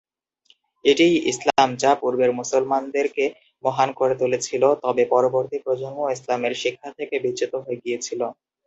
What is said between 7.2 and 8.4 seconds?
বিচ্যুত হয়ে গিয়েছিল।